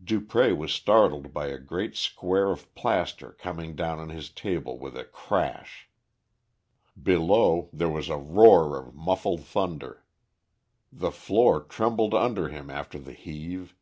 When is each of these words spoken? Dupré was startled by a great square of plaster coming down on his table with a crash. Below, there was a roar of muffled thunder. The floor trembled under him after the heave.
Dupré 0.00 0.56
was 0.56 0.72
startled 0.72 1.34
by 1.34 1.46
a 1.48 1.58
great 1.58 1.96
square 1.96 2.52
of 2.52 2.72
plaster 2.76 3.32
coming 3.32 3.74
down 3.74 3.98
on 3.98 4.10
his 4.10 4.30
table 4.30 4.78
with 4.78 4.96
a 4.96 5.02
crash. 5.02 5.88
Below, 7.02 7.68
there 7.72 7.88
was 7.90 8.08
a 8.08 8.16
roar 8.16 8.78
of 8.78 8.94
muffled 8.94 9.42
thunder. 9.44 10.04
The 10.92 11.10
floor 11.10 11.60
trembled 11.64 12.14
under 12.14 12.48
him 12.48 12.70
after 12.70 13.00
the 13.00 13.12
heave. 13.12 13.74